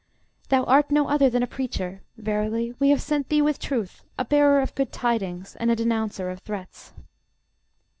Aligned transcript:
Thou 0.49 0.63
art 0.63 0.89
no 0.89 1.09
other 1.09 1.29
than 1.29 1.43
a 1.43 1.45
preacher; 1.45 2.01
verily 2.17 2.73
we 2.79 2.89
have 2.89 3.03
sent 3.03 3.29
thee 3.29 3.39
with 3.43 3.59
truth, 3.59 4.03
a 4.17 4.25
bearer 4.25 4.59
of 4.59 4.73
good 4.73 4.91
tidings, 4.91 5.55
and 5.57 5.69
a 5.69 5.75
denouncer 5.75 6.31
of 6.31 6.39
threats. 6.39 6.91